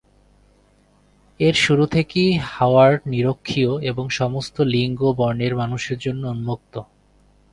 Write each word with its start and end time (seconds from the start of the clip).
এর 1.39 1.55
শুরু 1.55 1.83
থেকেই 1.85 2.31
হাওয়ার্ড 2.51 3.01
নিরক্ষীয় 3.05 3.71
এবং 3.81 4.05
সমস্ত 4.11 4.55
লিঙ্গ 4.73 4.99
এবং 5.01 5.15
বর্ণের 5.17 5.53
মানুষের 5.55 5.97
জন্য 5.97 6.23
উন্মুক্ত। 6.27 6.73